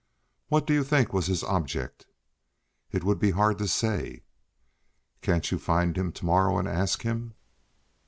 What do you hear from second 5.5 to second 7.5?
you find him to morrow, and ask him?"